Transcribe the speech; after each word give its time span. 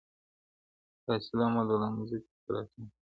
فاصله 1.05 1.45
مو 1.53 1.61
ده 1.67 1.75
له 1.81 1.87
مځکي 1.95 2.29
تر 2.43 2.43
تر 2.45 2.53
اسمانه. 2.61 2.91